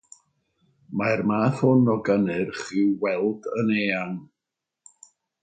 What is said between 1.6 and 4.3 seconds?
hwn o gynnyrch i'w weld yn eang.